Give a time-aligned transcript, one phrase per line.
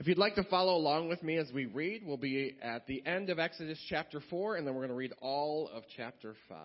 [0.00, 3.04] If you'd like to follow along with me as we read, we'll be at the
[3.04, 6.58] end of Exodus chapter 4, and then we're going to read all of chapter 5.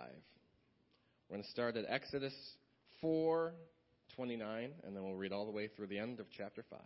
[1.28, 2.34] We're going to start at Exodus
[3.02, 3.52] 4,
[4.16, 6.80] 29, and then we'll read all the way through the end of chapter 5.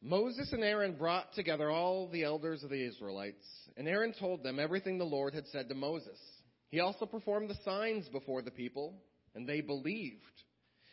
[0.00, 3.44] Moses and Aaron brought together all the elders of the Israelites,
[3.76, 6.20] and Aaron told them everything the Lord had said to Moses.
[6.68, 9.02] He also performed the signs before the people,
[9.34, 10.22] and they believed.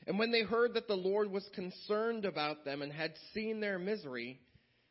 [0.07, 3.79] And when they heard that the Lord was concerned about them and had seen their
[3.79, 4.39] misery,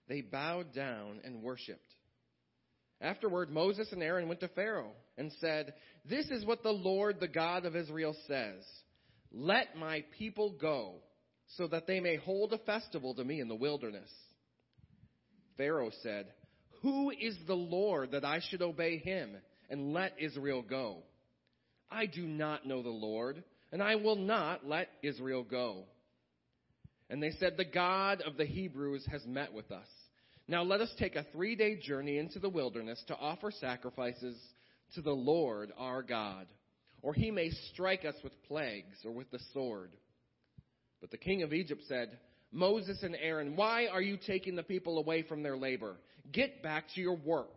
[0.08, 1.94] they bowed down and worshipped.
[3.00, 5.74] Afterward, Moses and Aaron went to Pharaoh and said,
[6.08, 8.64] This is what the Lord, the God of Israel, says
[9.32, 10.96] Let my people go,
[11.56, 14.10] so that they may hold a festival to me in the wilderness.
[15.56, 16.26] Pharaoh said,
[16.82, 19.36] Who is the Lord that I should obey him
[19.70, 21.02] and let Israel go?
[21.90, 23.44] I do not know the Lord
[23.74, 25.82] and I will not let Israel go.
[27.10, 29.88] And they said, The God of the Hebrews has met with us.
[30.46, 34.36] Now let us take a three day journey into the wilderness to offer sacrifices
[34.94, 36.46] to the Lord our God,
[37.02, 39.90] or he may strike us with plagues or with the sword.
[41.00, 42.16] But the king of Egypt said,
[42.52, 45.96] Moses and Aaron, why are you taking the people away from their labor?
[46.30, 47.56] Get back to your work.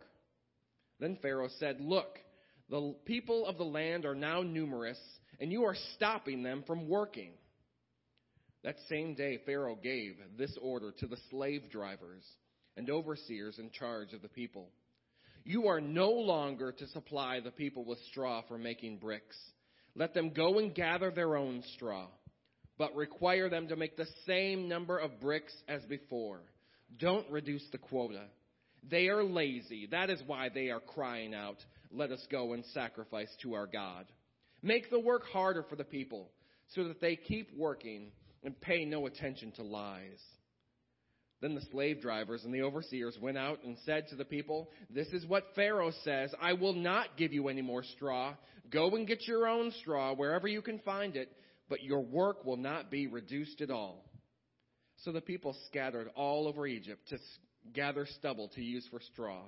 [0.98, 2.18] Then Pharaoh said, Look,
[2.70, 4.98] the people of the land are now numerous
[5.40, 7.32] and you are stopping them from working.
[8.64, 12.24] That same day, Pharaoh gave this order to the slave drivers
[12.76, 14.68] and overseers in charge of the people
[15.44, 19.36] You are no longer to supply the people with straw for making bricks.
[19.94, 22.06] Let them go and gather their own straw,
[22.76, 26.40] but require them to make the same number of bricks as before.
[26.98, 28.24] Don't reduce the quota.
[28.88, 29.86] They are lazy.
[29.90, 31.56] That is why they are crying out,
[31.90, 34.06] Let us go and sacrifice to our God.
[34.62, 36.30] Make the work harder for the people
[36.74, 38.10] so that they keep working
[38.42, 40.20] and pay no attention to lies.
[41.40, 45.06] Then the slave drivers and the overseers went out and said to the people, This
[45.08, 48.34] is what Pharaoh says I will not give you any more straw.
[48.70, 51.30] Go and get your own straw wherever you can find it,
[51.68, 54.04] but your work will not be reduced at all.
[55.04, 57.18] So the people scattered all over Egypt to
[57.72, 59.42] gather stubble to use for straw.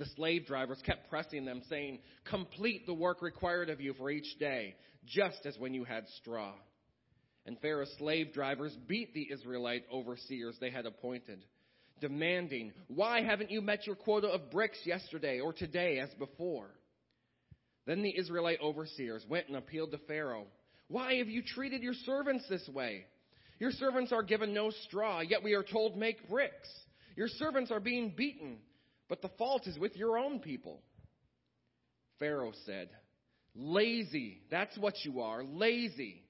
[0.00, 4.38] The slave drivers kept pressing them, saying, Complete the work required of you for each
[4.38, 4.74] day,
[5.04, 6.54] just as when you had straw.
[7.44, 11.44] And Pharaoh's slave drivers beat the Israelite overseers they had appointed,
[12.00, 16.70] demanding, Why haven't you met your quota of bricks yesterday or today as before?
[17.84, 20.46] Then the Israelite overseers went and appealed to Pharaoh,
[20.88, 23.04] Why have you treated your servants this way?
[23.58, 26.70] Your servants are given no straw, yet we are told, Make bricks.
[27.16, 28.60] Your servants are being beaten
[29.10, 30.80] but the fault is with your own people.
[32.20, 32.88] Pharaoh said,
[33.56, 34.40] Lazy.
[34.50, 35.42] That's what you are.
[35.42, 36.22] Lazy.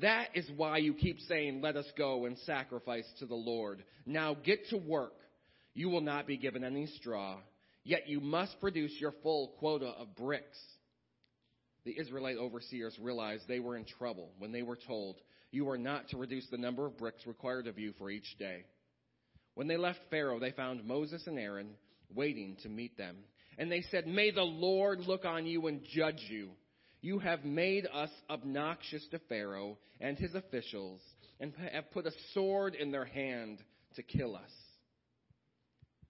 [0.00, 3.84] That is why you keep saying, Let us go and sacrifice to the Lord.
[4.06, 5.12] Now get to work.
[5.74, 7.36] You will not be given any straw,
[7.84, 10.58] yet you must produce your full quota of bricks.
[11.84, 15.16] The Israelite overseers realized they were in trouble when they were told,
[15.50, 18.64] You are not to reduce the number of bricks required of you for each day.
[19.54, 21.74] When they left Pharaoh, they found Moses and Aaron
[22.14, 23.16] waiting to meet them.
[23.58, 26.50] And they said, May the Lord look on you and judge you.
[27.00, 31.00] You have made us obnoxious to Pharaoh and his officials,
[31.38, 33.58] and have put a sword in their hand
[33.96, 34.50] to kill us.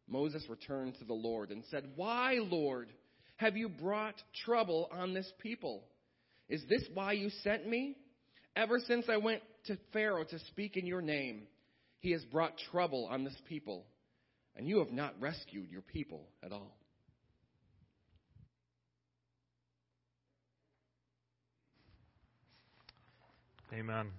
[0.07, 2.89] Moses returned to the Lord and said, Why, Lord,
[3.37, 4.15] have you brought
[4.45, 5.83] trouble on this people?
[6.49, 7.97] Is this why you sent me?
[8.55, 11.49] Ever since I went to Pharaoh to speak in your name,
[11.99, 13.87] he has brought trouble on this people
[14.57, 16.77] and you have not rescued your people at all.
[23.73, 24.11] Amen.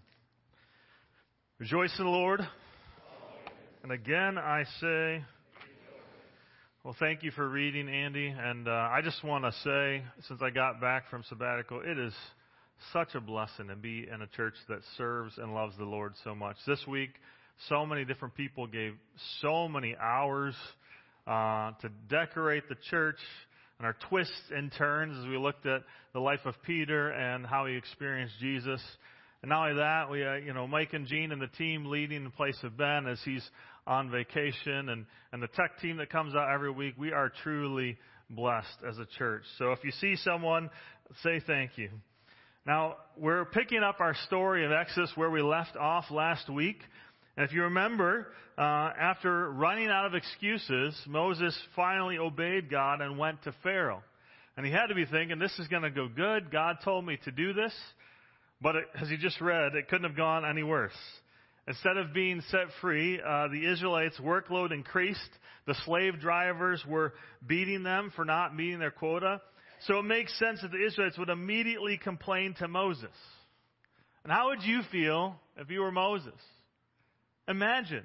[1.60, 2.46] Rejoice in the Lord.
[3.84, 5.24] And again, I say,
[6.84, 8.28] well, thank you for reading, Andy.
[8.28, 12.14] And uh, I just want to say, since I got back from sabbatical, it is
[12.92, 16.36] such a blessing to be in a church that serves and loves the Lord so
[16.36, 16.58] much.
[16.68, 17.12] This week,
[17.70, 18.94] so many different people gave
[19.42, 20.56] so many hours
[21.28, 23.20] uh, to decorate the church
[23.80, 25.82] and our twists and turns as we looked at
[26.14, 28.82] the life of Peter and how he experienced Jesus.
[29.42, 32.24] And not only that, we, uh, you know, Mike and Jean and the team leading
[32.24, 33.48] in place of Ben as he's
[33.88, 36.96] on vacation, and and the tech team that comes out every week.
[36.98, 37.98] We are truly
[38.30, 39.44] blessed as a church.
[39.60, 40.70] So if you see someone,
[41.22, 41.90] say thank you.
[42.66, 46.80] Now we're picking up our story of Exodus where we left off last week.
[47.38, 48.28] And if you remember,
[48.58, 54.04] uh, after running out of excuses, Moses finally obeyed God and went to Pharaoh.
[54.56, 56.50] And he had to be thinking, this is going to go good.
[56.50, 57.74] God told me to do this.
[58.62, 60.96] But it, as you just read, it couldn't have gone any worse.
[61.68, 65.20] Instead of being set free, uh, the Israelites' workload increased.
[65.68, 67.14] The slave drivers were
[67.46, 69.42] beating them for not meeting their quota.
[69.88, 73.12] So it makes sense that the Israelites would immediately complain to Moses.
[74.24, 76.34] And how would you feel if you were Moses?
[77.48, 78.04] Imagine.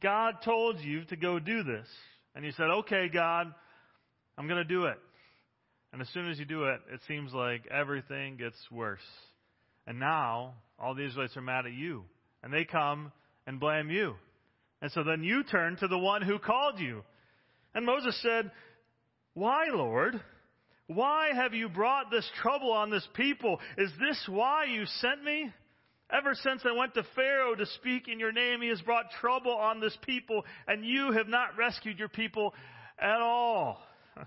[0.00, 1.86] God told you to go do this.
[2.34, 3.52] And you said, okay, God,
[4.36, 4.98] I'm going to do it.
[5.92, 9.00] And as soon as you do it, it seems like everything gets worse.
[9.86, 12.04] And now, all the Israelites are mad at you.
[12.42, 13.10] And they come
[13.46, 14.14] and blame you.
[14.80, 17.02] And so then you turn to the one who called you.
[17.74, 18.50] And Moses said,
[19.34, 20.20] Why, Lord?
[20.86, 23.60] Why have you brought this trouble on this people?
[23.76, 25.52] Is this why you sent me?
[26.10, 29.52] Ever since I went to Pharaoh to speak in your name, he has brought trouble
[29.52, 32.54] on this people, and you have not rescued your people
[32.98, 33.80] at all.
[34.16, 34.26] have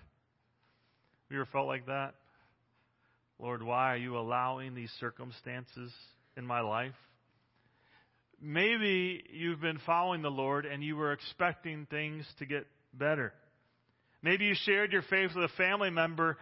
[1.29, 2.13] you ever felt like that?
[3.39, 5.91] Lord, why are you allowing these circumstances
[6.37, 6.93] in my life?
[8.39, 13.33] Maybe you've been following the Lord and you were expecting things to get better.
[14.21, 16.37] Maybe you shared your faith with a family member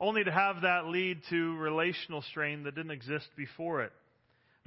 [0.00, 3.92] only to have that lead to relational strain that didn't exist before it.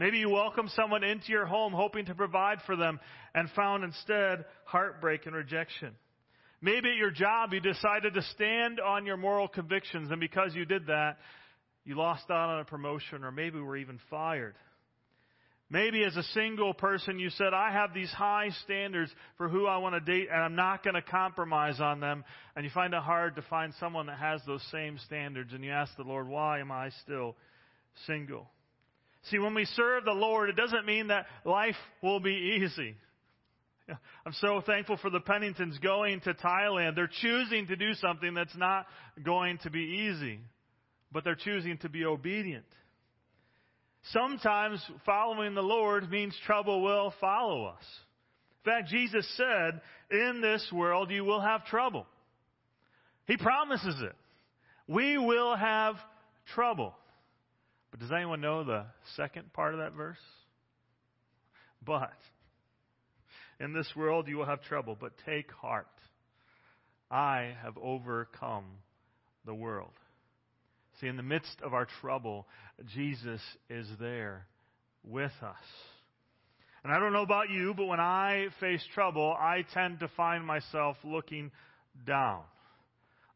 [0.01, 2.99] Maybe you welcomed someone into your home hoping to provide for them
[3.35, 5.91] and found instead heartbreak and rejection.
[6.59, 10.65] Maybe at your job you decided to stand on your moral convictions and because you
[10.65, 11.19] did that,
[11.85, 14.55] you lost out on a promotion or maybe were even fired.
[15.69, 19.77] Maybe as a single person you said, I have these high standards for who I
[19.77, 22.23] want to date and I'm not going to compromise on them.
[22.55, 25.69] And you find it hard to find someone that has those same standards and you
[25.69, 27.35] ask the Lord, why am I still
[28.07, 28.49] single?
[29.29, 32.95] See, when we serve the Lord, it doesn't mean that life will be easy.
[34.25, 36.95] I'm so thankful for the Penningtons going to Thailand.
[36.95, 38.87] They're choosing to do something that's not
[39.23, 40.39] going to be easy,
[41.11, 42.65] but they're choosing to be obedient.
[44.05, 47.83] Sometimes following the Lord means trouble will follow us.
[48.65, 52.07] In fact, Jesus said, in this world you will have trouble.
[53.25, 54.15] He promises it.
[54.87, 55.95] We will have
[56.53, 56.95] trouble.
[57.91, 58.85] But does anyone know the
[59.15, 60.17] second part of that verse?
[61.85, 62.13] But
[63.59, 65.87] in this world you will have trouble, but take heart.
[67.09, 68.65] I have overcome
[69.45, 69.91] the world.
[70.99, 72.47] See, in the midst of our trouble,
[72.93, 74.47] Jesus is there
[75.03, 75.55] with us.
[76.83, 80.45] And I don't know about you, but when I face trouble, I tend to find
[80.45, 81.51] myself looking
[82.07, 82.41] down.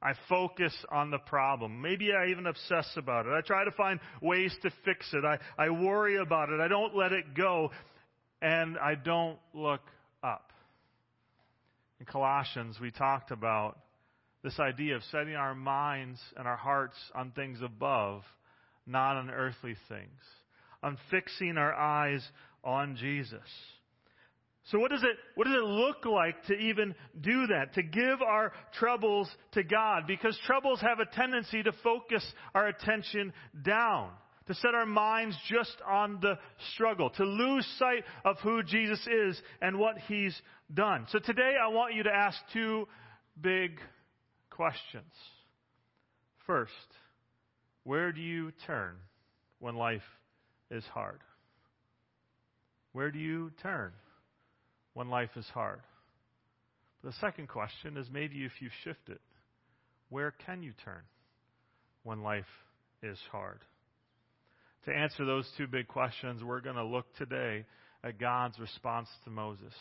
[0.05, 1.81] I focus on the problem.
[1.81, 3.31] Maybe I even obsess about it.
[3.31, 5.25] I try to find ways to fix it.
[5.25, 6.59] I, I worry about it.
[6.59, 7.71] I don't let it go.
[8.39, 9.81] And I don't look
[10.23, 10.51] up.
[11.99, 13.79] In Colossians, we talked about
[14.43, 18.21] this idea of setting our minds and our hearts on things above,
[18.85, 20.21] not on earthly things,
[20.83, 22.23] on fixing our eyes
[22.63, 23.39] on Jesus.
[24.71, 27.75] So what does it, what does it look like to even do that?
[27.75, 30.07] To give our troubles to God?
[30.07, 32.25] Because troubles have a tendency to focus
[32.56, 33.31] our attention
[33.63, 34.09] down.
[34.47, 36.39] To set our minds just on the
[36.73, 37.12] struggle.
[37.12, 40.39] To lose sight of who Jesus is and what He's
[40.73, 41.06] done.
[41.09, 42.88] So today I want you to ask two
[43.39, 43.79] big
[44.50, 45.12] questions.
[46.47, 46.71] First,
[47.83, 48.95] where do you turn
[49.59, 50.01] when life
[50.71, 51.19] is hard?
[52.94, 53.91] Where do you turn
[54.95, 55.81] when life is hard?
[57.03, 59.21] But The second question is maybe if you shift it,
[60.09, 61.01] where can you turn
[62.01, 62.45] when life
[63.03, 63.59] is hard?
[64.85, 67.65] To answer those two big questions, we're going to look today
[68.03, 69.73] at God's response to Moses.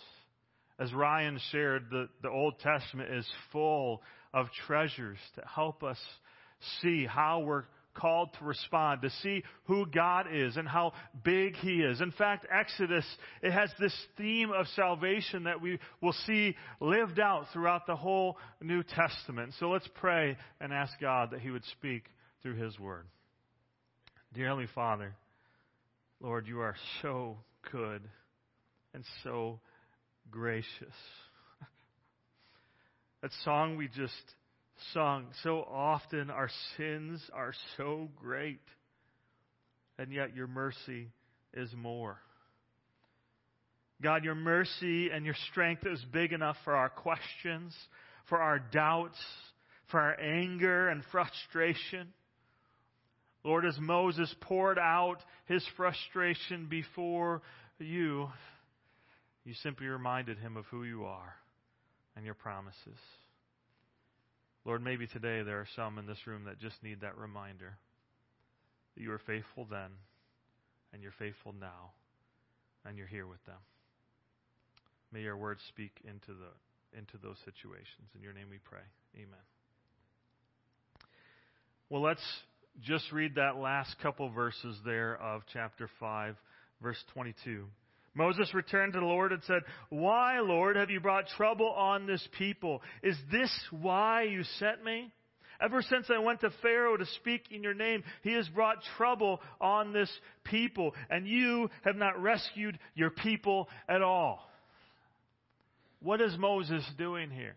[0.78, 4.02] As Ryan shared, the, the Old Testament is full
[4.32, 5.98] of treasures to help us
[6.82, 7.64] see how we're
[7.94, 12.00] called to respond, to see who God is and how big He is.
[12.00, 13.06] In fact, Exodus,
[13.42, 18.36] it has this theme of salvation that we will see lived out throughout the whole
[18.60, 19.54] New Testament.
[19.58, 22.04] So let's pray and ask God that He would speak
[22.42, 23.06] through His Word.
[24.34, 25.14] Dear Heavenly Father,
[26.20, 27.38] Lord, you are so
[27.70, 28.02] good
[28.94, 29.60] and so
[30.30, 30.64] gracious.
[33.22, 34.12] that song we just
[34.92, 38.60] sung, so often our sins are so great,
[39.98, 41.08] and yet your mercy
[41.52, 42.18] is more.
[44.02, 47.74] God, your mercy and your strength is big enough for our questions,
[48.28, 49.18] for our doubts,
[49.90, 52.08] for our anger and frustration.
[53.44, 57.42] Lord, as Moses poured out his frustration before
[57.78, 58.28] you,
[59.44, 61.34] you simply reminded him of who you are
[62.16, 62.98] and your promises.
[64.64, 67.76] Lord, maybe today there are some in this room that just need that reminder
[68.94, 69.90] that you were faithful then
[70.92, 71.92] and you're faithful now.
[72.86, 73.58] and you're here with them.
[75.12, 78.08] May your words speak into, the, into those situations.
[78.14, 78.84] In your name we pray.
[79.16, 79.44] Amen.
[81.88, 82.24] Well, let's
[82.82, 86.36] just read that last couple verses there of chapter 5,
[86.82, 87.66] verse 22.
[88.14, 92.26] Moses returned to the Lord and said, Why, Lord, have you brought trouble on this
[92.38, 92.80] people?
[93.02, 95.12] Is this why you sent me?
[95.60, 99.40] Ever since I went to Pharaoh to speak in your name, he has brought trouble
[99.60, 100.10] on this
[100.44, 104.48] people, and you have not rescued your people at all.
[106.00, 107.56] What is Moses doing here?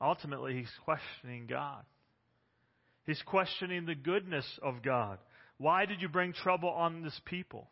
[0.00, 1.84] Ultimately, he's questioning God.
[3.06, 5.18] He's questioning the goodness of God.
[5.58, 7.68] Why did you bring trouble on this people?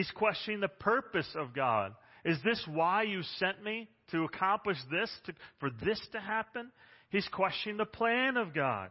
[0.00, 1.92] He's questioning the purpose of God.
[2.24, 3.86] Is this why you sent me?
[4.12, 5.10] To accomplish this?
[5.26, 6.72] To, for this to happen?
[7.10, 8.88] He's questioning the plan of God.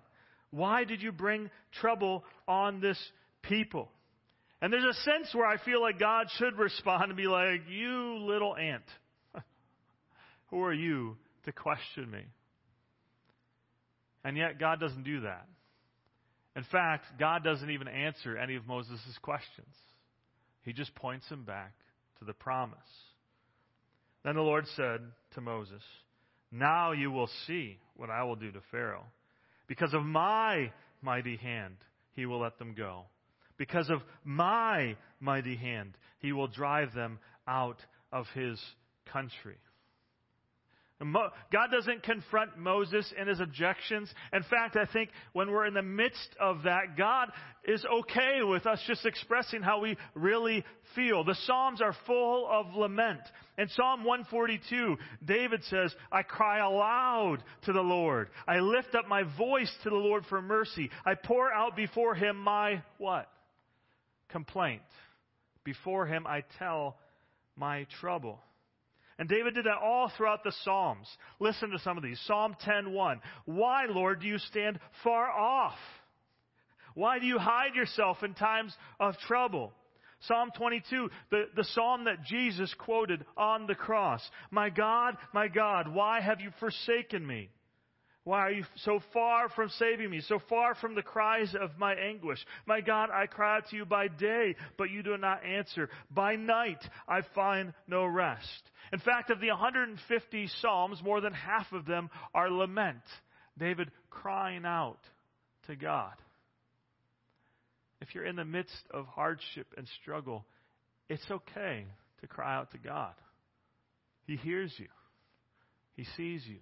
[0.51, 1.50] Why did you bring
[1.82, 3.00] trouble on this
[3.42, 3.89] people?
[4.62, 8.20] And there's a sense where I feel like God should respond and be like, You
[8.20, 8.84] little ant.
[10.51, 12.22] Who are you to question me?
[14.24, 15.48] And yet, God doesn't do that.
[16.56, 19.74] In fact, God doesn't even answer any of Moses' questions.
[20.69, 21.73] He just points him back
[22.19, 22.77] to the promise.
[24.23, 25.01] Then the Lord said
[25.33, 25.81] to Moses,
[26.51, 29.07] Now you will see what I will do to Pharaoh.
[29.67, 30.71] Because of my
[31.01, 31.77] mighty hand,
[32.13, 33.05] he will let them go.
[33.57, 37.79] Because of my mighty hand, he will drive them out
[38.11, 38.61] of his
[39.11, 39.57] country.
[41.01, 44.13] God doesn't confront Moses in his objections.
[44.34, 47.32] In fact, I think when we're in the midst of that, God
[47.63, 50.65] is okay with us just expressing how we really
[50.96, 51.24] feel.
[51.24, 53.22] The Psalms are full of lament.
[53.58, 58.27] In Psalm 142, David says, I cry aloud to the Lord.
[58.46, 60.89] I lift up my voice to the Lord for mercy.
[61.06, 63.29] I pour out before him my what?
[64.27, 64.82] Complaint.
[65.63, 66.98] Before him I tell
[67.56, 68.41] my trouble.
[69.19, 71.07] And David did that all throughout the Psalms.
[71.39, 72.19] Listen to some of these.
[72.21, 73.21] Psalm 10:1.
[73.45, 75.77] Why, Lord, do you stand far off?
[76.95, 79.73] Why do you hide yourself in times of trouble?
[80.21, 84.21] Psalm 22, the, the psalm that Jesus quoted on the cross.
[84.51, 87.49] My God, my God, why have you forsaken me?
[88.29, 91.95] Why are you so far from saving me, so far from the cries of my
[91.95, 92.38] anguish?
[92.67, 95.89] My God, I cry out to you by day, but you do not answer.
[96.12, 98.45] By night, I find no rest.
[98.93, 103.01] In fact, of the 150 Psalms, more than half of them are lament.
[103.57, 105.00] David crying out
[105.65, 106.13] to God.
[108.00, 110.45] If you're in the midst of hardship and struggle,
[111.09, 111.88] it's okay
[112.21, 113.15] to cry out to God.
[114.27, 114.89] He hears you,
[115.95, 116.59] He sees you.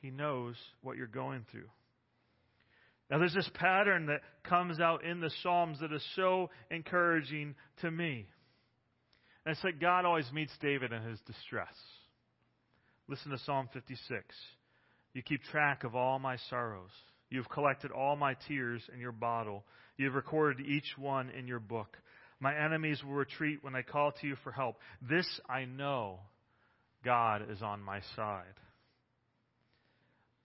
[0.00, 1.68] He knows what you're going through.
[3.10, 7.90] Now, there's this pattern that comes out in the Psalms that is so encouraging to
[7.90, 8.26] me.
[9.44, 11.74] And it's like God always meets David in his distress.
[13.08, 14.22] Listen to Psalm 56.
[15.12, 16.90] You keep track of all my sorrows.
[17.30, 19.64] You have collected all my tears in your bottle.
[19.96, 21.96] You have recorded each one in your book.
[22.38, 24.76] My enemies will retreat when I call to you for help.
[25.02, 26.20] This I know
[27.04, 28.44] God is on my side.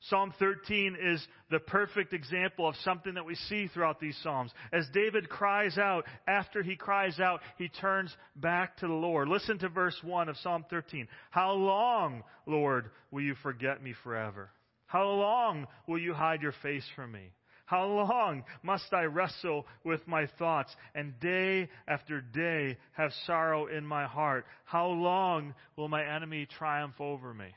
[0.10, 4.52] Psalm 13 is the perfect example of something that we see throughout these Psalms.
[4.72, 9.28] As David cries out, after he cries out, he turns back to the Lord.
[9.28, 11.08] Listen to verse 1 of Psalm 13.
[11.32, 14.52] How long, Lord, will you forget me forever?
[14.86, 17.32] How long will you hide your face from me?
[17.66, 23.84] How long must I wrestle with my thoughts and day after day have sorrow in
[23.84, 24.46] my heart?
[24.66, 27.48] How long will my enemy triumph over me?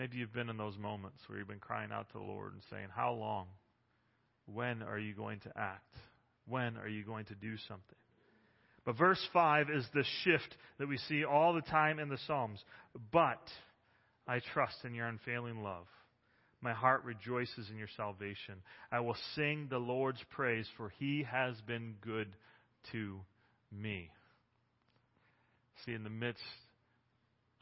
[0.00, 2.62] Maybe you've been in those moments where you've been crying out to the Lord and
[2.70, 3.48] saying, How long?
[4.46, 5.94] When are you going to act?
[6.48, 7.98] When are you going to do something?
[8.86, 12.64] But verse 5 is the shift that we see all the time in the Psalms.
[13.12, 13.42] But
[14.26, 15.84] I trust in your unfailing love.
[16.62, 18.54] My heart rejoices in your salvation.
[18.90, 22.28] I will sing the Lord's praise, for he has been good
[22.92, 23.20] to
[23.70, 24.08] me.
[25.84, 26.42] See, in the midst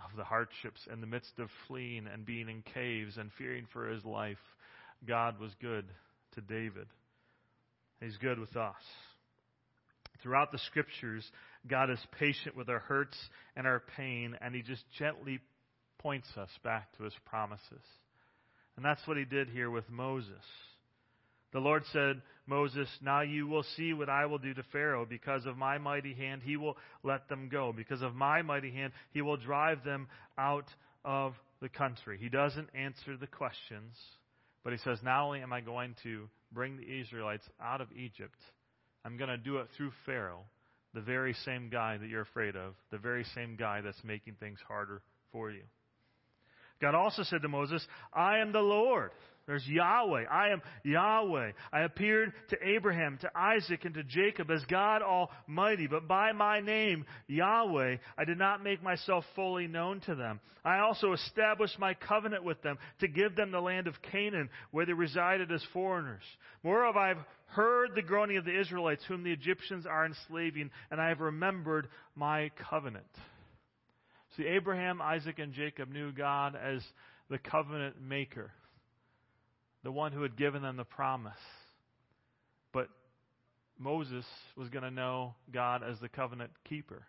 [0.01, 3.89] of the hardships in the midst of fleeing and being in caves and fearing for
[3.89, 4.39] his life,
[5.07, 5.85] God was good
[6.35, 6.87] to David.
[8.01, 8.75] He's good with us.
[10.23, 11.25] Throughout the scriptures,
[11.69, 13.17] God is patient with our hurts
[13.57, 15.41] and our pain, and he just gently
[15.99, 17.85] points us back to his promises.
[18.77, 20.45] And that's what he did here with Moses.
[21.53, 25.07] The Lord said, Moses, now you will see what I will do to Pharaoh.
[25.09, 27.73] Because of my mighty hand, he will let them go.
[27.77, 30.67] Because of my mighty hand, he will drive them out
[31.05, 32.19] of the country.
[32.21, 33.95] He doesn't answer the questions,
[34.63, 38.39] but he says, Not only am I going to bring the Israelites out of Egypt,
[39.05, 40.45] I'm going to do it through Pharaoh,
[40.95, 44.59] the very same guy that you're afraid of, the very same guy that's making things
[44.67, 45.03] harder
[45.33, 45.63] for you.
[46.81, 49.11] God also said to Moses, I am the Lord.
[49.49, 50.25] There's Yahweh.
[50.31, 51.53] I am Yahweh.
[51.73, 56.61] I appeared to Abraham, to Isaac, and to Jacob as God Almighty, but by my
[56.61, 60.41] name, Yahweh, I did not make myself fully known to them.
[60.67, 64.85] I also established my covenant with them to give them the land of Canaan, where
[64.85, 66.25] they resided as foreigners.
[66.63, 71.09] Moreover, I've heard the groaning of the Israelites, whom the Egyptians are enslaving, and I
[71.09, 73.07] have remembered my covenant.
[74.37, 76.83] See, Abraham, Isaac, and Jacob knew God as
[77.31, 78.51] the covenant maker
[79.89, 81.33] the one who had given them the promise.
[82.75, 82.89] But
[83.79, 87.07] Moses was going to know God as the covenant keeper,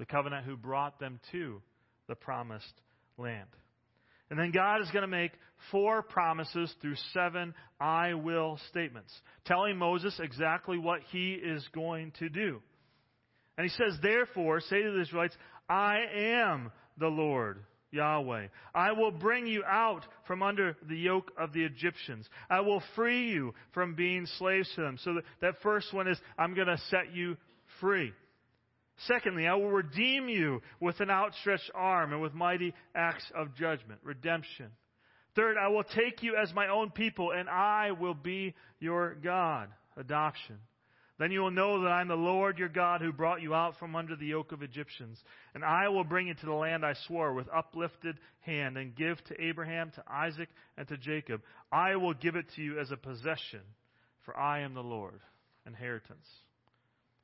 [0.00, 1.62] the covenant who brought them to
[2.08, 2.74] the promised
[3.18, 3.46] land.
[4.30, 5.30] And then God is going to make
[5.70, 9.12] four promises through seven I will statements,
[9.44, 12.60] telling Moses exactly what he is going to do.
[13.56, 15.36] And he says, Therefore, say to the Israelites,
[15.68, 18.48] I am the Lord Yahweh.
[18.74, 22.28] I will bring you out from under the yoke of the Egyptians.
[22.50, 24.98] I will free you from being slaves to them.
[25.04, 27.36] So that first one is, I'm going to set you
[27.80, 28.12] free.
[29.06, 34.00] Secondly, I will redeem you with an outstretched arm and with mighty acts of judgment,
[34.02, 34.66] redemption.
[35.34, 39.68] Third, I will take you as my own people and I will be your God,
[39.96, 40.58] adoption.
[41.18, 43.78] Then you will know that I am the Lord your God who brought you out
[43.78, 45.22] from under the yoke of Egyptians.
[45.54, 49.22] And I will bring you to the land I swore with uplifted hand and give
[49.24, 51.42] to Abraham, to Isaac, and to Jacob.
[51.70, 53.60] I will give it to you as a possession,
[54.24, 55.20] for I am the Lord.
[55.64, 56.26] Inheritance.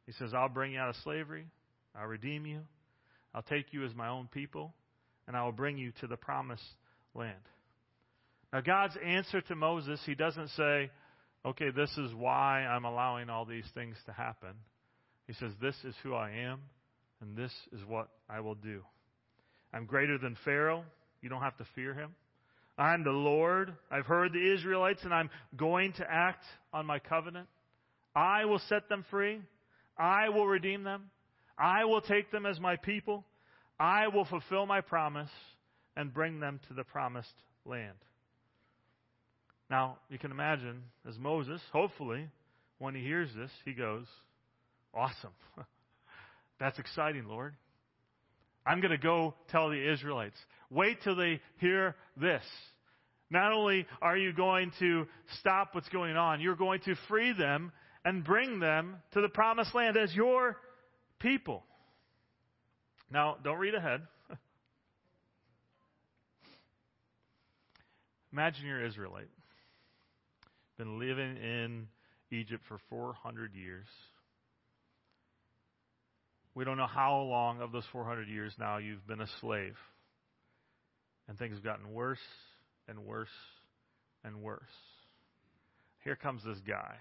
[0.06, 1.46] He says, I'll bring you out of slavery.
[1.98, 2.60] I'll redeem you.
[3.34, 4.74] I'll take you as my own people.
[5.26, 6.62] And I will bring you to the promised
[7.14, 7.34] land.
[8.52, 10.90] Now, God's answer to Moses, he doesn't say,
[11.44, 14.54] okay, this is why I'm allowing all these things to happen.
[15.26, 16.60] He says, This is who I am,
[17.20, 18.82] and this is what I will do.
[19.72, 20.84] I'm greater than Pharaoh.
[21.20, 22.14] You don't have to fear him.
[22.78, 23.74] I'm the Lord.
[23.90, 27.48] I've heard the Israelites, and I'm going to act on my covenant.
[28.14, 29.40] I will set them free.
[29.98, 31.10] I will redeem them.
[31.58, 33.24] I will take them as my people.
[33.80, 35.30] I will fulfill my promise
[35.96, 37.96] and bring them to the promised land.
[39.70, 42.26] Now, you can imagine, as Moses, hopefully,
[42.78, 44.06] when he hears this, he goes,
[44.94, 45.32] Awesome.
[46.60, 47.54] That's exciting, Lord.
[48.66, 50.38] I'm going to go tell the Israelites.
[50.70, 52.42] Wait till they hear this.
[53.30, 55.06] Not only are you going to
[55.40, 57.70] stop what's going on, you're going to free them
[58.04, 60.56] and bring them to the promised land as your
[61.18, 61.62] people.
[63.10, 64.00] Now, don't read ahead.
[68.32, 69.28] Imagine you're Israelite
[70.78, 71.88] been living in
[72.30, 73.86] Egypt for 400 years.
[76.54, 79.76] We don't know how long of those 400 years now you've been a slave.
[81.28, 82.18] And things have gotten worse
[82.88, 83.28] and worse
[84.24, 84.62] and worse.
[86.04, 86.94] Here comes this guy.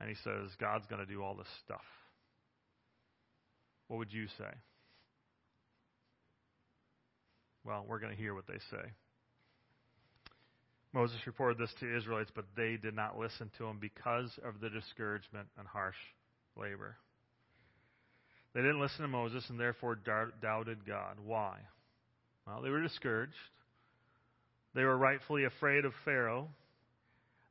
[0.00, 1.84] And he says, God's going to do all this stuff.
[3.88, 4.50] What would you say?
[7.64, 8.92] Well, we're going to hear what they say.
[10.92, 14.70] Moses reported this to Israelites, but they did not listen to him because of the
[14.70, 15.96] discouragement and harsh
[16.56, 16.96] labor.
[18.54, 21.16] They didn't listen to Moses and therefore doubted God.
[21.24, 21.58] Why?
[22.46, 23.32] Well, they were discouraged.
[24.74, 26.48] They were rightfully afraid of Pharaoh.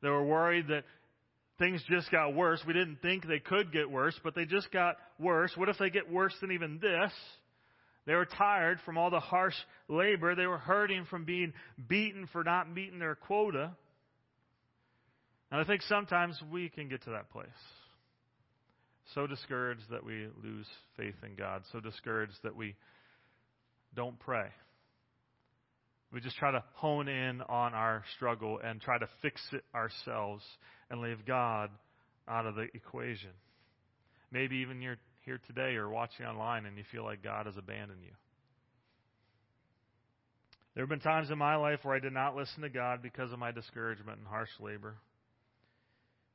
[0.01, 0.83] They were worried that
[1.59, 2.61] things just got worse.
[2.65, 5.51] We didn't think they could get worse, but they just got worse.
[5.55, 7.11] What if they get worse than even this?
[8.07, 9.53] They were tired from all the harsh
[9.89, 10.33] labor.
[10.33, 11.53] They were hurting from being
[11.89, 13.71] beaten for not meeting their quota.
[15.51, 17.47] And I think sometimes we can get to that place.
[19.13, 20.65] So discouraged that we lose
[20.95, 21.63] faith in God.
[21.73, 22.75] So discouraged that we
[23.93, 24.47] don't pray.
[26.13, 30.43] We just try to hone in on our struggle and try to fix it ourselves
[30.89, 31.69] and leave God
[32.27, 33.31] out of the equation.
[34.31, 37.99] Maybe even you're here today or watching online and you feel like God has abandoned
[38.01, 38.13] you.
[40.73, 43.33] There have been times in my life where I did not listen to God because
[43.33, 44.95] of my discouragement and harsh labor.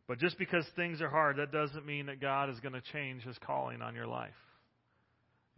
[0.06, 3.22] But just because things are hard, that doesn't mean that God is going to change
[3.22, 4.34] his calling on your life.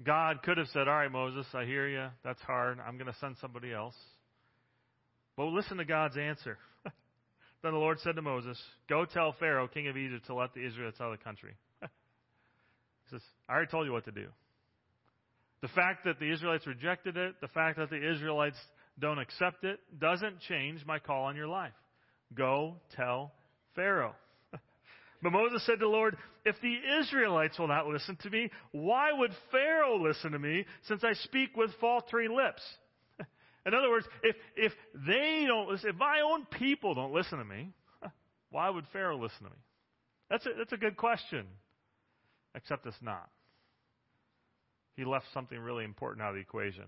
[0.04, 2.06] God could have said, All right, Moses, I hear you.
[2.22, 2.78] That's hard.
[2.86, 3.96] I'm going to send somebody else.
[5.36, 6.58] But listen to God's answer.
[6.84, 10.64] then the Lord said to Moses, Go tell Pharaoh, king of Egypt, to let the
[10.64, 11.54] Israelites out of the country.
[13.14, 14.26] Says, I already told you what to do.
[15.62, 18.56] The fact that the Israelites rejected it, the fact that the Israelites
[18.98, 21.72] don't accept it, doesn't change my call on your life.
[22.34, 23.32] Go tell
[23.76, 24.14] Pharaoh.
[25.22, 29.10] But Moses said to the Lord, If the Israelites will not listen to me, why
[29.10, 32.60] would Pharaoh listen to me since I speak with faltering lips?
[33.64, 34.72] In other words, if, if
[35.06, 37.70] they don't listen, if my own people don't listen to me,
[38.50, 39.56] why would Pharaoh listen to me?
[40.28, 41.46] That's a, that's a good question.
[42.54, 43.28] Except it's not.
[44.96, 46.84] He left something really important out of the equation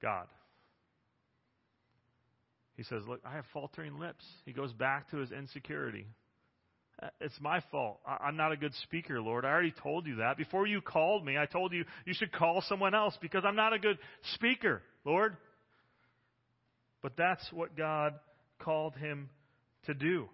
[0.00, 0.26] God.
[2.76, 4.24] He says, Look, I have faltering lips.
[4.46, 6.06] He goes back to his insecurity.
[7.02, 8.00] Uh, it's my fault.
[8.06, 9.44] I'm not a good speaker, Lord.
[9.44, 10.38] I already told you that.
[10.38, 13.74] Before you called me, I told you you should call someone else because I'm not
[13.74, 13.98] a good
[14.34, 15.36] speaker, Lord.
[17.02, 18.14] But that's what God
[18.58, 19.28] called him
[19.84, 20.28] to do.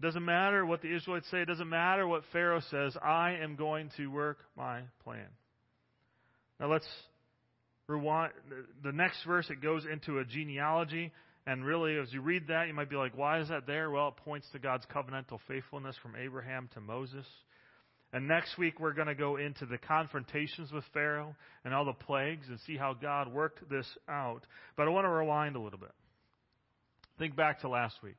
[0.00, 1.44] Doesn't matter what the Israelites say.
[1.44, 2.96] Doesn't matter what Pharaoh says.
[3.02, 5.26] I am going to work my plan.
[6.58, 6.86] Now let's
[7.86, 8.32] rewind.
[8.82, 11.12] The next verse, it goes into a genealogy.
[11.46, 13.90] And really, as you read that, you might be like, why is that there?
[13.90, 17.26] Well, it points to God's covenantal faithfulness from Abraham to Moses.
[18.12, 21.34] And next week, we're going to go into the confrontations with Pharaoh
[21.64, 24.42] and all the plagues and see how God worked this out.
[24.76, 25.92] But I want to rewind a little bit.
[27.18, 28.16] Think back to last week.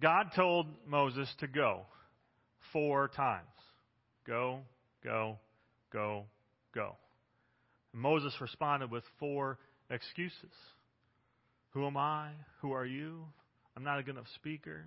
[0.00, 1.82] God told Moses to go
[2.72, 3.46] four times
[4.26, 4.60] go,
[5.02, 5.38] go,
[5.92, 6.24] go,
[6.74, 6.96] go.
[7.92, 9.58] And Moses responded with four
[9.90, 10.52] excuses.
[11.70, 12.30] Who am I?
[12.60, 13.24] Who are you?
[13.76, 14.86] I'm not a good enough speaker.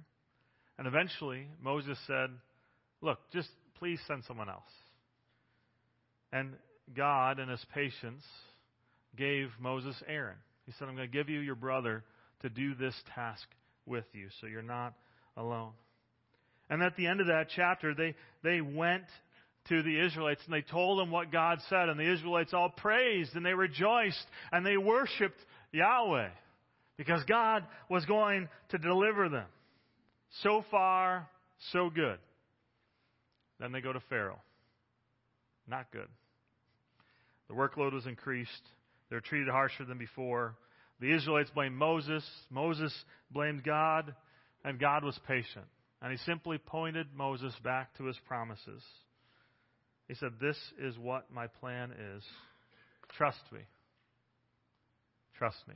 [0.77, 2.29] And eventually, Moses said,
[3.01, 3.49] Look, just
[3.79, 4.63] please send someone else.
[6.31, 6.53] And
[6.95, 8.23] God, in his patience,
[9.17, 10.37] gave Moses Aaron.
[10.65, 12.03] He said, I'm going to give you your brother
[12.41, 13.45] to do this task
[13.85, 14.93] with you, so you're not
[15.37, 15.71] alone.
[16.69, 19.03] And at the end of that chapter, they, they went
[19.69, 23.35] to the Israelites and they told them what God said, and the Israelites all praised
[23.35, 25.39] and they rejoiced and they worshiped
[25.71, 26.29] Yahweh
[26.97, 29.47] because God was going to deliver them.
[30.41, 31.27] So far,
[31.71, 32.17] so good.
[33.59, 34.39] Then they go to Pharaoh.
[35.67, 36.07] Not good.
[37.47, 38.51] The workload was increased.
[39.09, 40.55] They're treated harsher than before.
[41.03, 42.23] The Israelites blamed Moses.
[42.49, 42.93] Moses
[43.29, 44.15] blamed God.
[44.63, 45.65] And God was patient.
[46.01, 48.81] And he simply pointed Moses back to his promises.
[50.07, 52.23] He said, This is what my plan is.
[53.17, 53.59] Trust me.
[55.37, 55.75] Trust me.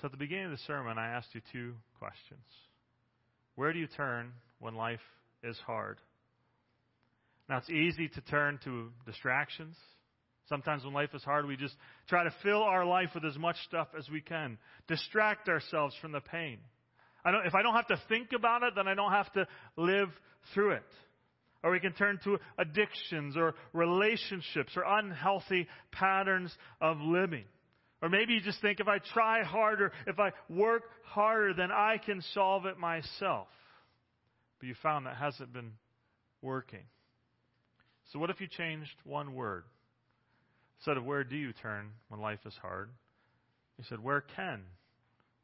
[0.00, 2.44] So at the beginning of the sermon, I asked you two questions.
[3.54, 5.00] Where do you turn when life
[5.44, 5.98] is hard?
[7.48, 9.76] Now, it's easy to turn to distractions.
[10.48, 11.74] Sometimes when life is hard, we just
[12.08, 16.12] try to fill our life with as much stuff as we can, distract ourselves from
[16.12, 16.58] the pain.
[17.24, 20.08] I if I don't have to think about it, then I don't have to live
[20.54, 20.84] through it.
[21.64, 27.44] Or we can turn to addictions or relationships or unhealthy patterns of living.
[28.00, 31.98] Or maybe you just think if I try harder, if I work harder, then I
[31.98, 33.48] can solve it myself.
[34.60, 35.72] But you found that hasn't been
[36.40, 36.84] working.
[38.12, 39.64] So what if you changed one word?
[40.78, 42.90] Instead of where do you turn when life is hard,
[43.76, 44.62] he said, where can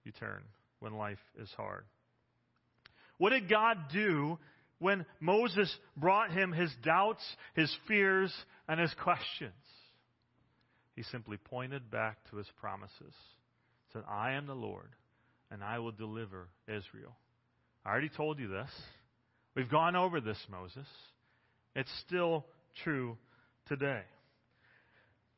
[0.05, 0.43] you turn
[0.81, 1.85] when life is hard?
[3.19, 4.39] What did God do
[4.79, 7.23] when Moses brought him his doubts,
[7.55, 8.33] his fears,
[8.69, 9.53] and his questions?
[10.97, 13.15] He simply pointed back to his promises.
[13.93, 14.89] Said, I am the Lord,
[15.51, 17.17] and I will deliver Israel.
[17.85, 18.71] I already told you this.
[19.55, 20.87] We've gone over this, Moses.
[21.75, 22.47] It's still
[22.83, 23.17] true
[23.69, 24.03] today.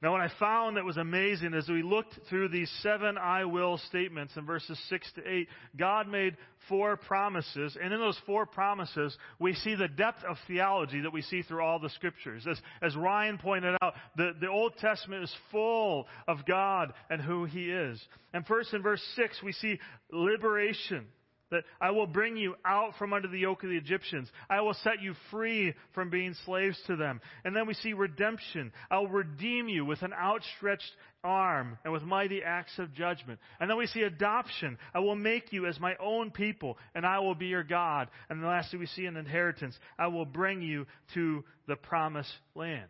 [0.04, 3.78] Now, what I found that was amazing as we looked through these seven I will
[3.88, 6.36] statements in verses 6 to 8, God made
[6.68, 7.74] four promises.
[7.82, 11.62] And in those four promises, we see the depth of theology that we see through
[11.62, 12.46] all the scriptures.
[12.46, 17.46] As, as Ryan pointed out, the, the Old Testament is full of God and who
[17.46, 17.98] He is.
[18.34, 19.78] And first in verse 6, we see
[20.12, 21.06] liberation
[21.50, 24.28] that I will bring you out from under the yoke of the Egyptians.
[24.48, 27.20] I will set you free from being slaves to them.
[27.44, 28.72] And then we see redemption.
[28.90, 30.90] I'll redeem you with an outstretched
[31.22, 33.40] arm and with mighty acts of judgment.
[33.60, 34.78] And then we see adoption.
[34.94, 38.08] I will make you as my own people and I will be your God.
[38.28, 39.76] And then lastly we see an inheritance.
[39.98, 42.88] I will bring you to the promised land.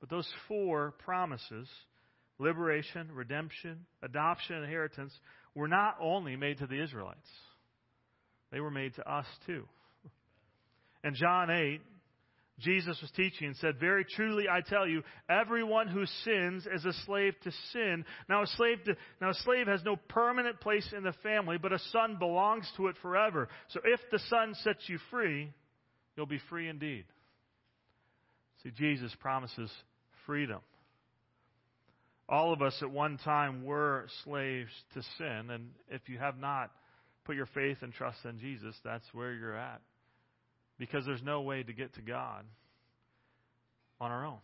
[0.00, 1.68] But those four promises,
[2.38, 5.12] liberation, redemption, adoption, inheritance,
[5.56, 7.28] were not only made to the Israelites,
[8.52, 9.64] they were made to us too.
[11.02, 11.80] In John 8,
[12.58, 16.92] Jesus was teaching and said, Very truly I tell you, everyone who sins is a
[17.04, 18.04] slave to sin.
[18.28, 21.72] Now a slave, to, now a slave has no permanent place in the family, but
[21.72, 23.48] a son belongs to it forever.
[23.68, 25.52] So if the son sets you free,
[26.16, 27.04] you'll be free indeed.
[28.62, 29.70] See, Jesus promises
[30.26, 30.60] freedom
[32.28, 36.72] all of us at one time were slaves to sin, and if you have not
[37.24, 39.80] put your faith and trust in Jesus, that's where you're at.
[40.78, 42.44] Because there's no way to get to God
[44.00, 44.38] on our own.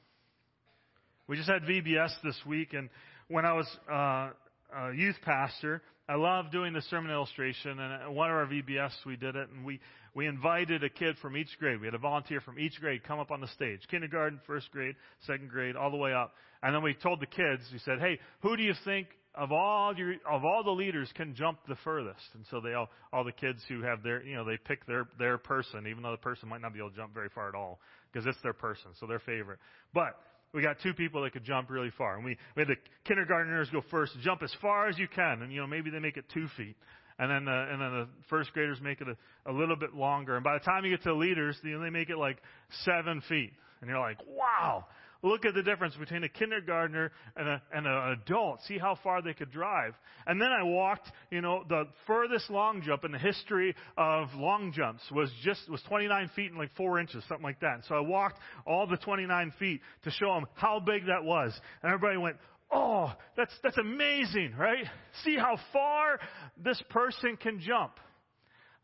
[1.27, 2.89] We just had VBS this week, and
[3.29, 4.31] when I was uh,
[4.77, 7.79] a youth pastor, I love doing the sermon illustration.
[7.79, 9.81] And at one of our VBS, we did it, and we
[10.15, 11.81] we invited a kid from each grade.
[11.81, 14.95] We had a volunteer from each grade come up on the stage, kindergarten, first grade,
[15.27, 16.35] second grade, all the way up.
[16.63, 19.97] And then we told the kids, we said, "Hey, who do you think of all
[19.97, 23.33] your of all the leaders can jump the furthest?" And so they all all the
[23.33, 26.49] kids who have their you know they pick their their person, even though the person
[26.49, 27.81] might not be able to jump very far at all
[28.13, 29.61] because it's their person, so their favorite.
[29.95, 30.19] But
[30.53, 32.17] we got two people that could jump really far.
[32.17, 35.43] And we, we had the kindergartners go first, jump as far as you can.
[35.43, 36.77] And, you know, maybe they make it two feet.
[37.19, 40.37] And then the, and then the first graders make it a, a little bit longer.
[40.37, 42.39] And by the time you get to the leaders, you know, they make it like
[42.85, 43.53] seven feet.
[43.81, 44.87] And you're like, wow,
[45.25, 48.61] Look at the difference between a kindergartner and, a, and an adult.
[48.67, 49.95] See how far they could drive.
[50.27, 54.73] And then I walked, you know, the furthest long jump in the history of long
[54.73, 57.75] jumps was just, was 29 feet and like four inches, something like that.
[57.75, 61.53] And so I walked all the 29 feet to show them how big that was.
[61.85, 62.37] And everybody went,
[62.73, 64.87] oh, that's, that's amazing, right?
[65.25, 66.19] See how far
[66.57, 67.93] this person can jump.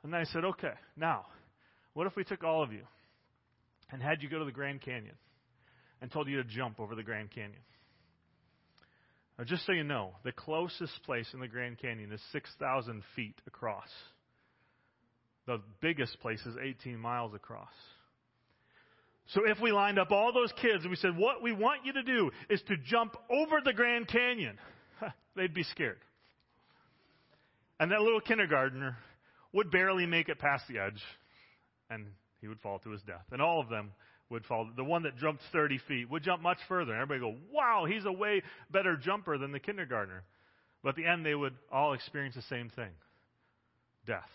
[0.05, 1.27] And I said, okay, now,
[1.94, 2.83] what if we took all of you
[3.90, 5.16] and had you go to the Grand Canyon?
[6.01, 7.63] And told you to jump over the Grand Canyon.
[9.39, 13.37] Now, just so you know, the closest place in the Grand Canyon is 6,000 feet
[13.47, 13.89] across.
[15.47, 17.73] The biggest place is 18 miles across.
[19.29, 21.93] So if we lined up all those kids and we said, what we want you
[21.93, 24.59] to do is to jump over the Grand Canyon,
[25.37, 25.99] they'd be scared.
[27.79, 28.97] And that little kindergartner
[29.53, 31.01] would barely make it past the edge,
[31.89, 32.07] and
[32.40, 33.24] he would fall to his death.
[33.33, 33.92] And all of them
[34.31, 34.68] would fall.
[34.77, 36.92] The one that jumped 30 feet would jump much further.
[36.92, 40.22] And everybody go, wow, he's a way better jumper than the kindergartner.
[40.83, 42.90] But at the end, they would all experience the same thing
[44.07, 44.31] death.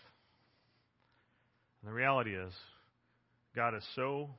[1.82, 2.52] And the reality is,
[3.54, 4.30] God is so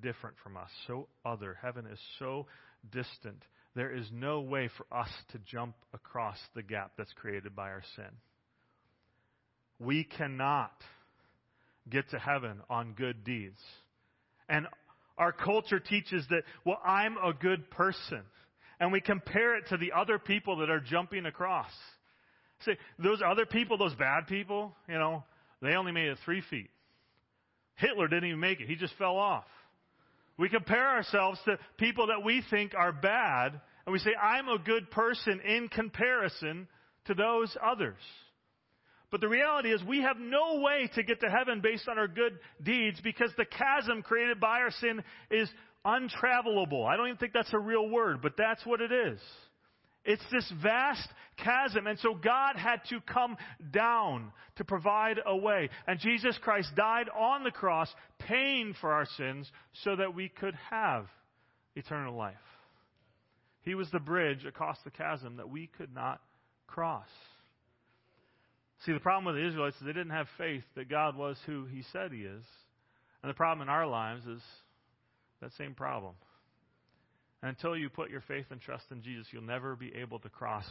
[0.00, 1.56] different from us, so other.
[1.60, 2.46] Heaven is so
[2.90, 3.42] distant.
[3.74, 7.82] There is no way for us to jump across the gap that's created by our
[7.96, 8.10] sin.
[9.78, 10.72] We cannot
[11.90, 13.58] get to heaven on good deeds.
[14.48, 14.66] And
[15.18, 18.22] our culture teaches that, well, I'm a good person.
[18.80, 21.70] And we compare it to the other people that are jumping across.
[22.64, 25.24] Say, those other people, those bad people, you know,
[25.60, 26.70] they only made it three feet.
[27.76, 28.68] Hitler didn't even make it.
[28.68, 29.44] He just fell off.
[30.38, 34.58] We compare ourselves to people that we think are bad, and we say, I'm a
[34.58, 36.66] good person in comparison
[37.06, 37.98] to those others.
[39.12, 42.08] But the reality is we have no way to get to heaven based on our
[42.08, 45.50] good deeds because the chasm created by our sin is
[45.84, 46.86] untravelable.
[46.88, 49.20] I don't even think that's a real word, but that's what it is.
[50.06, 51.86] It's this vast chasm.
[51.86, 53.36] And so God had to come
[53.70, 55.68] down to provide a way.
[55.86, 59.50] And Jesus Christ died on the cross, paying for our sins
[59.84, 61.06] so that we could have
[61.76, 62.34] eternal life.
[63.60, 66.22] He was the bridge across the chasm that we could not
[66.66, 67.06] cross.
[68.84, 71.66] See, the problem with the Israelites is they didn't have faith that God was who
[71.66, 72.44] He said He is.
[73.22, 74.42] And the problem in our lives is
[75.40, 76.14] that same problem.
[77.42, 80.28] And until you put your faith and trust in Jesus, you'll never be able to
[80.28, 80.64] cross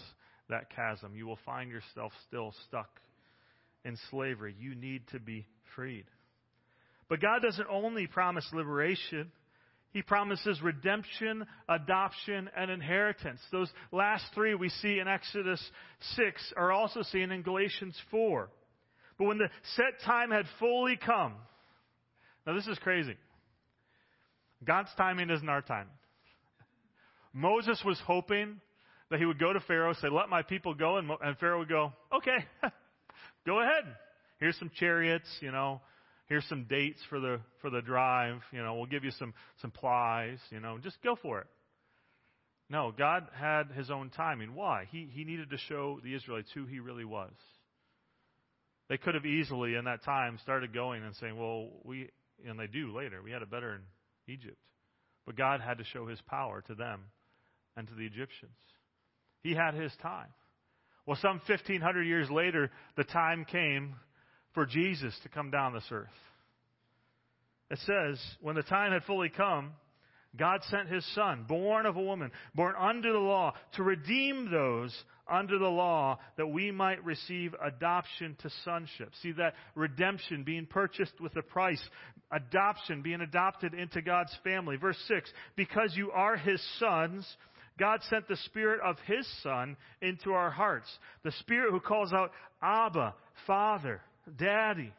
[0.50, 1.16] that chasm.
[1.16, 3.00] You will find yourself still stuck
[3.86, 4.56] in slavery.
[4.60, 6.06] You need to be freed.
[7.08, 9.32] But God doesn't only promise liberation,
[9.94, 13.40] he promises redemption, adoption, and inheritance.
[13.52, 15.62] Those last three we see in Exodus
[16.16, 18.50] 6 are also seen in Galatians 4.
[19.18, 21.34] But when the set time had fully come,
[22.48, 23.18] now this is crazy.
[24.64, 25.88] God's timing isn't our time.
[27.34, 28.62] Moses was hoping
[29.10, 31.70] that he would go to Pharaoh, say, Let my people go, and, and Pharaoh would
[31.70, 32.38] go, Okay,
[33.46, 33.84] go ahead.
[34.40, 35.82] Here's some chariots, you know,
[36.32, 39.70] here's some dates for the for the drive you know we'll give you some some
[39.70, 41.48] plies you know just go for it.
[42.70, 44.56] No god had his own timing.
[44.56, 44.88] Why?
[44.90, 47.34] He he needed to show the israelites who he really was.
[48.88, 52.08] They could have easily in that time started going and saying well we
[52.48, 54.58] and they do later we had it better in egypt.
[55.26, 57.02] But god had to show his power to them
[57.76, 58.56] and to the egyptians.
[59.44, 60.30] He had his time.
[61.06, 63.96] Well some 1500 years later the time came
[64.54, 66.08] for Jesus to come down this earth.
[67.70, 69.72] It says, when the time had fully come,
[70.36, 74.96] God sent his son, born of a woman, born under the law, to redeem those
[75.30, 79.12] under the law that we might receive adoption to sonship.
[79.22, 81.82] See that redemption being purchased with a price,
[82.32, 84.78] adoption being adopted into God's family.
[84.78, 87.26] Verse 6, because you are his sons,
[87.78, 90.88] God sent the Spirit of His Son into our hearts.
[91.24, 93.16] The Spirit who calls out, Abba,
[93.48, 94.02] Father,
[94.38, 94.94] Daddy.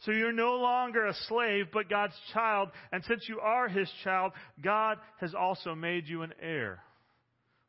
[0.00, 2.68] So you're no longer a slave, but God's child.
[2.92, 4.32] And since you are His child,
[4.62, 6.80] God has also made you an heir.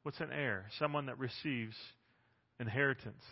[0.04, 0.66] What's an heir?
[0.78, 1.76] Someone that receives
[2.60, 3.24] inheritance.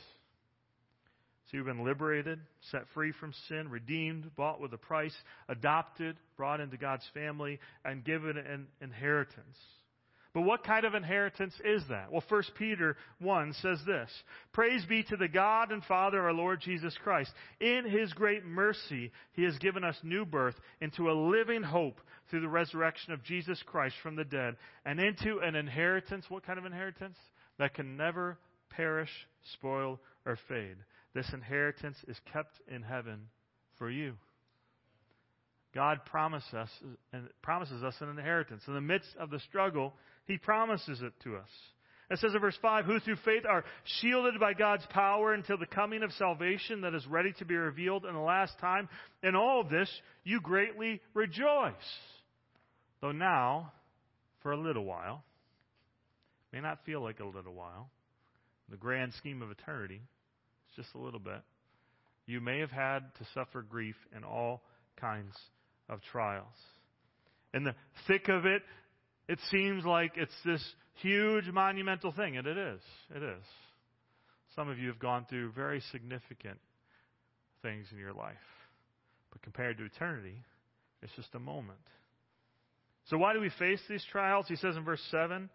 [1.45, 2.39] So you've been liberated,
[2.71, 5.15] set free from sin, redeemed, bought with a price,
[5.47, 9.57] adopted, brought into God's family, and given an inheritance.
[10.35, 12.11] But what kind of inheritance is that?
[12.11, 14.11] Well, 1 Peter 1 says this
[14.53, 17.31] Praise be to the God and Father of our Lord Jesus Christ.
[17.59, 22.41] In his great mercy, he has given us new birth into a living hope through
[22.41, 26.25] the resurrection of Jesus Christ from the dead, and into an inheritance.
[26.29, 27.17] What kind of inheritance?
[27.57, 28.37] That can never
[28.69, 29.09] perish,
[29.53, 30.75] spoil, or fade
[31.15, 33.21] this inheritance is kept in heaven
[33.79, 34.13] for you.
[35.73, 36.69] God promises us,
[37.41, 38.63] promises us an inheritance.
[38.67, 39.93] In the midst of the struggle,
[40.25, 41.49] He promises it to us.
[42.09, 43.65] It says in verse 5, who through faith are
[43.99, 48.05] shielded by God's power until the coming of salvation that is ready to be revealed
[48.05, 48.87] in the last time.
[49.23, 49.89] In all of this,
[50.23, 51.73] you greatly rejoice.
[53.01, 53.71] Though now,
[54.43, 55.23] for a little while,
[56.53, 57.89] may not feel like a little while,
[58.67, 60.01] in the grand scheme of eternity,
[60.67, 61.41] it's just a little bit,
[62.27, 64.61] you may have had to suffer grief in all
[64.99, 65.35] kinds
[65.89, 66.45] of trials.
[67.53, 67.75] In the
[68.07, 68.61] thick of it,
[69.27, 70.63] it seems like it's this
[71.01, 72.81] huge monumental thing, and it is.
[73.15, 73.43] It is.
[74.55, 76.59] Some of you have gone through very significant
[77.61, 78.35] things in your life.
[79.31, 80.37] But compared to eternity,
[81.01, 81.79] it's just a moment.
[83.09, 84.45] So, why do we face these trials?
[84.47, 85.49] He says in verse 7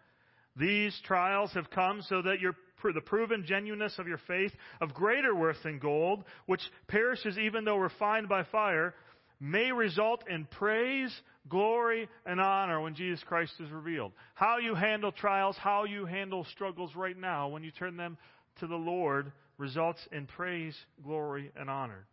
[0.55, 5.35] These trials have come so that your the proven genuineness of your faith, of greater
[5.35, 8.95] worth than gold, which perishes even though refined by fire,
[9.41, 11.11] may result in praise,
[11.49, 14.11] glory, and honor when Jesus Christ is revealed.
[14.35, 18.17] How you handle trials, how you handle struggles right now when you turn them
[18.59, 22.05] to the Lord results in praise, glory, and honor.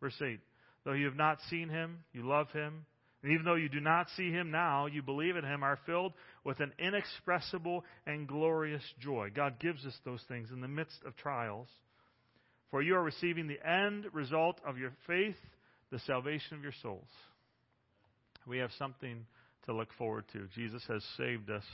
[0.00, 0.40] Verse 8.
[0.84, 2.86] Though you have not seen him, you love him.
[3.22, 6.14] And even though you do not see him now, you believe in him, are filled
[6.44, 9.28] with an inexpressible and glorious joy.
[9.34, 11.68] God gives us those things in the midst of trials.
[12.70, 15.36] For you are receiving the end result of your faith,
[15.90, 17.08] the salvation of your souls.
[18.46, 19.26] We have something
[19.66, 20.48] to look forward to.
[20.54, 21.64] Jesus has saved us,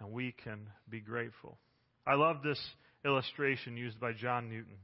[0.00, 1.58] and we can be grateful.
[2.06, 2.60] I love this
[3.04, 4.76] illustration used by John Newton.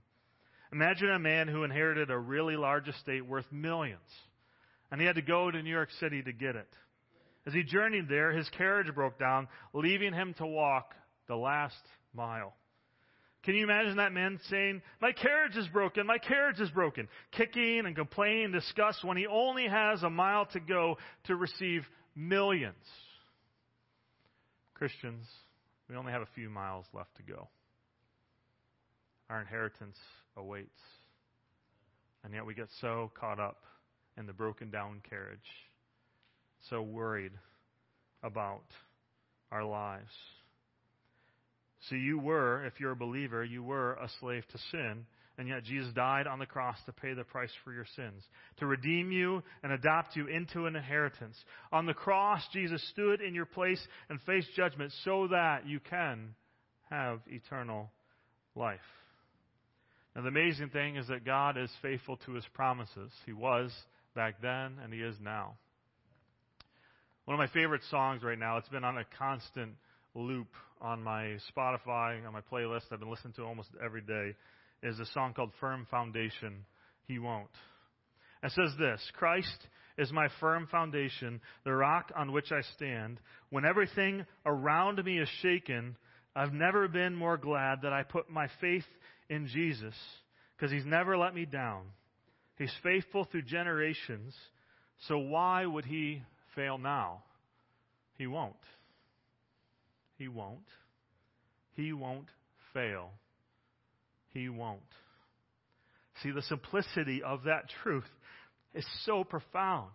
[0.72, 4.00] Imagine a man who inherited a really large estate worth millions
[4.92, 6.68] and he had to go to New York City to get it.
[7.46, 10.94] As he journeyed there, his carriage broke down, leaving him to walk
[11.26, 11.83] the last
[12.14, 12.55] mile.
[13.44, 17.83] Can you imagine that man saying, My carriage is broken, my carriage is broken, kicking
[17.87, 22.74] and complaining and disgust when he only has a mile to go to receive millions?
[24.74, 25.26] Christians,
[25.88, 27.48] we only have a few miles left to go.
[29.28, 29.98] Our inheritance
[30.37, 30.81] awaits.
[32.24, 33.62] And yet we get so caught up
[34.16, 35.38] in the broken down carriage.
[36.70, 37.33] So worried
[38.22, 38.64] about
[39.50, 40.12] our lives.
[41.88, 45.05] So you were, if you're a believer, you were a slave to sin,
[45.38, 48.23] and yet Jesus died on the cross to pay the price for your sins,
[48.59, 51.37] to redeem you and adopt you into an inheritance.
[51.73, 56.35] On the cross, Jesus stood in your place and faced judgment so that you can
[56.90, 57.90] have eternal
[58.55, 58.81] life.
[60.14, 63.11] Now, the amazing thing is that God is faithful to his promises.
[63.25, 63.73] He was
[64.14, 65.55] back then, and he is now.
[67.25, 69.73] One of my favorite songs right now, it's been on a constant
[70.14, 70.49] loop
[70.83, 72.83] on my Spotify, on my playlist.
[72.90, 74.35] I've been listening to almost every day,
[74.83, 76.64] is a song called Firm Foundation,
[77.07, 77.49] He Won't.
[78.42, 83.21] It says this Christ is my firm foundation, the rock on which I stand.
[83.51, 85.97] When everything around me is shaken,
[86.35, 88.87] I've never been more glad that I put my faith
[89.31, 89.95] in Jesus
[90.57, 91.85] because He's never let me down.
[92.59, 94.35] He's faithful through generations.
[95.09, 96.23] So why would he
[96.55, 97.25] fail now?
[98.18, 98.55] He won't.
[100.23, 100.69] He won't.
[101.75, 102.29] He won't
[102.73, 103.11] fail.
[104.29, 104.81] He won't.
[106.23, 108.09] See, the simplicity of that truth
[108.73, 109.91] is so profound.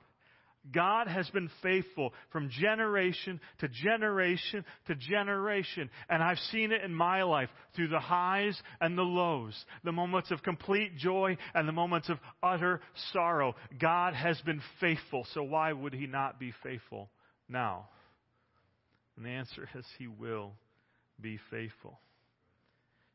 [0.73, 5.89] God has been faithful from generation to generation to generation.
[6.09, 9.55] And I've seen it in my life through the highs and the lows,
[9.85, 12.81] the moments of complete joy and the moments of utter
[13.13, 13.55] sorrow.
[13.79, 15.25] God has been faithful.
[15.33, 17.09] So why would he not be faithful
[17.47, 17.87] now?
[19.17, 20.53] And the answer is he will
[21.19, 21.99] be faithful.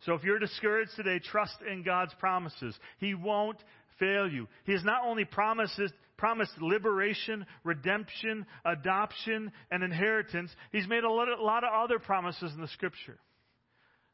[0.05, 2.77] So if you're discouraged today, trust in God's promises.
[2.99, 3.59] He won't
[4.01, 4.49] fail you.
[4.65, 5.81] He has not only promised,
[6.17, 12.69] promised liberation, redemption, adoption, and inheritance, He's made a lot of other promises in the
[12.69, 13.19] Scripture.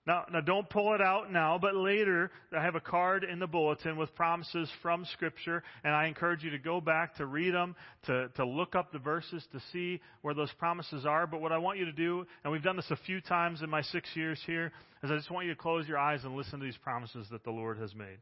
[0.09, 3.47] Now, now don't pull it out now, but later I have a card in the
[3.47, 7.77] bulletin with promises from Scripture, and I encourage you to go back to read them,
[8.07, 11.27] to, to look up the verses to see where those promises are.
[11.27, 13.69] But what I want you to do, and we've done this a few times in
[13.69, 16.59] my six years here, is I just want you to close your eyes and listen
[16.59, 18.17] to these promises that the Lord has made.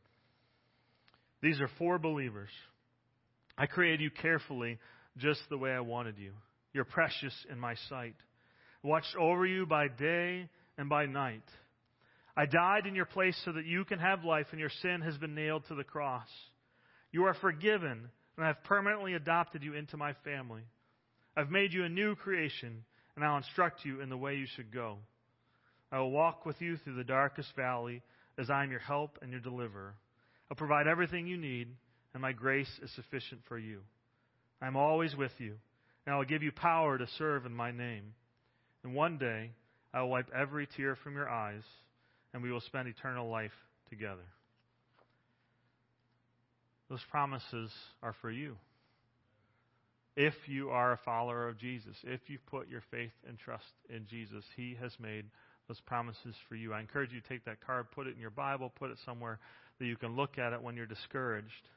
[1.41, 2.51] These are for believers.
[3.57, 4.81] I created you carefully
[5.19, 6.33] just the way I wanted you.
[6.73, 8.17] You're precious in my sight.
[8.83, 11.45] Watched over you by day and by night.
[12.37, 15.17] I died in your place so that you can have life, and your sin has
[15.17, 16.29] been nailed to the cross.
[17.11, 20.63] You are forgiven, and I have permanently adopted you into my family.
[21.35, 22.85] I've made you a new creation,
[23.15, 24.99] and I'll instruct you in the way you should go.
[25.91, 28.03] I will walk with you through the darkest valley,
[28.37, 29.95] as I am your help and your deliverer.
[30.51, 31.69] I'll provide everything you need,
[32.13, 33.81] and my grace is sufficient for you.
[34.61, 35.55] I am always with you,
[36.05, 38.13] and I will give you power to serve in my name.
[38.85, 39.53] And one day,
[39.95, 41.63] I will wipe every tear from your eyes
[42.37, 43.55] and we will spend eternal life
[43.89, 44.27] together.
[46.91, 47.71] Those promises
[48.03, 48.57] are for you.
[50.19, 54.07] If you are a follower of Jesus, if you've put your faith and trust in
[54.07, 55.25] Jesus, He has made
[55.67, 56.75] those promises for you.
[56.75, 59.39] I encourage you to take that card, put it in your Bible, put it somewhere
[59.79, 61.71] that you can look at it when you're discouraged.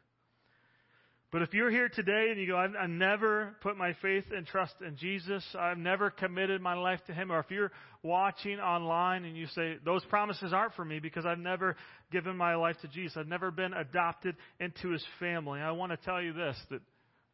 [1.32, 4.48] But if you're here today and you go, I've, I've, never put my faith and
[4.48, 7.72] trust in Jesus, I've never committed my life to Him, or if you're
[8.02, 11.76] watching online and you say, those promises aren't for me because I've never
[12.12, 15.98] given my life to Jesus, I've never been adopted into His family, I want to
[15.98, 16.82] tell you this, that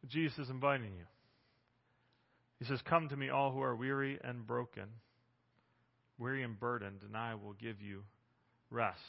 [0.08, 1.06] Jesus is inviting you.
[2.58, 4.84] He says, Come to me, all who are weary and broken,
[6.18, 8.02] weary and burdened, and I will give you
[8.70, 9.00] rest.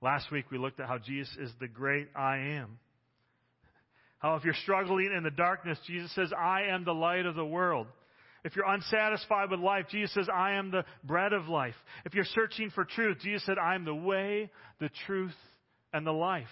[0.00, 2.78] Last week we looked at how Jesus is the great I am.
[4.20, 7.44] How if you're struggling in the darkness, Jesus says, I am the light of the
[7.44, 7.86] world.
[8.44, 11.74] If you're unsatisfied with life, Jesus says, I am the bread of life.
[12.04, 15.34] If you're searching for truth, Jesus said, I am the way, the truth,
[15.92, 16.46] and the life.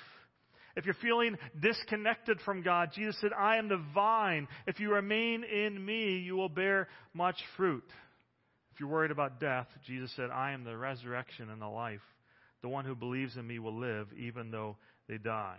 [0.77, 4.49] If you're feeling disconnected from God, Jesus said, I am the vine.
[4.67, 7.85] If you remain in me, you will bear much fruit.
[8.73, 12.01] If you're worried about death, Jesus said, I am the resurrection and the life.
[12.63, 14.77] The one who believes in me will live even though
[15.09, 15.59] they die.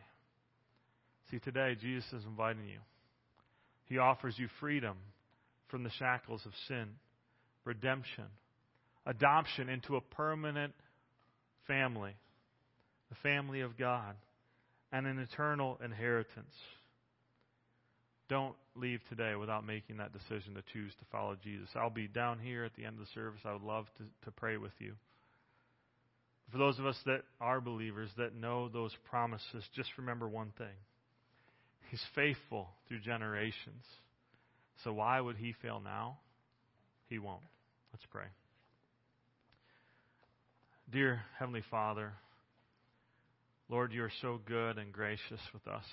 [1.31, 2.79] See, today, Jesus is inviting you.
[3.85, 4.97] He offers you freedom
[5.67, 6.87] from the shackles of sin,
[7.65, 8.25] redemption,
[9.05, 10.73] adoption into a permanent
[11.67, 12.15] family,
[13.09, 14.15] the family of God,
[14.91, 16.53] and an eternal inheritance.
[18.27, 21.69] Don't leave today without making that decision to choose to follow Jesus.
[21.75, 23.41] I'll be down here at the end of the service.
[23.45, 24.93] I would love to, to pray with you.
[26.51, 30.75] For those of us that are believers, that know those promises, just remember one thing
[31.89, 33.83] He's faithful through generations.
[34.83, 36.19] So why would he fail now?
[37.07, 37.41] He won't.
[37.91, 38.25] Let's pray.
[40.91, 42.13] Dear Heavenly Father,
[43.69, 45.83] Lord, you are so good and gracious with us.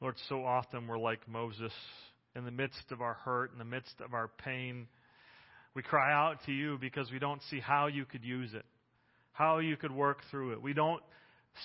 [0.00, 1.72] Lord, so often we're like Moses
[2.34, 4.86] in the midst of our hurt, in the midst of our pain.
[5.74, 8.64] We cry out to you because we don't see how you could use it,
[9.32, 10.62] how you could work through it.
[10.62, 11.02] We don't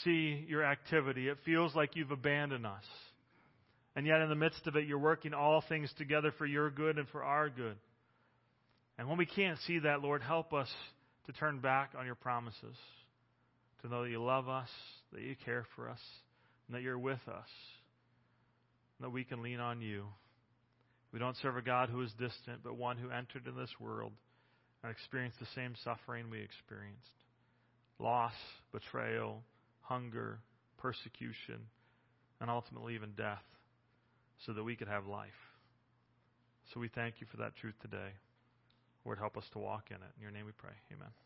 [0.04, 1.30] see your activity.
[1.30, 2.84] It feels like you've abandoned us.
[3.96, 6.98] And yet, in the midst of it, you're working all things together for your good
[6.98, 7.78] and for our good.
[8.98, 10.70] And when we can't see that, Lord, help us
[11.28, 12.76] to turn back on your promises,
[13.82, 14.70] to know that you love us,
[15.14, 16.00] that you care for us,
[16.68, 17.50] and that you're with us,
[18.98, 20.06] and that we can lean on you.
[21.14, 24.12] We don't serve a God who is distant, but one who entered in this world
[24.84, 27.00] and experienced the same suffering we experienced
[27.98, 28.34] loss,
[28.74, 29.42] betrayal,
[29.88, 30.40] hunger,
[30.78, 31.60] persecution,
[32.42, 33.44] and ultimately even death,
[34.46, 35.30] so that we could have life.
[36.74, 38.14] So we thank you for that truth today.
[39.06, 40.12] Lord, help us to walk in it.
[40.18, 40.74] In your name we pray.
[40.92, 41.25] Amen.